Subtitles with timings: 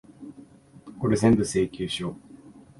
[0.99, 2.15] これぜんぶ、請求書。